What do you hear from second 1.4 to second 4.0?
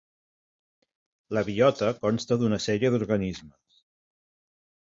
biota consta d'una sèrie d'organismes.